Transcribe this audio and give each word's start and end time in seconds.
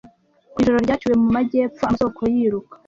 Ijoro 0.59 0.77
ryaciwe 0.85 1.15
mu 1.21 1.27
majyepfo; 1.35 1.81
amasoko 1.85 2.21
yiruka, 2.33 2.75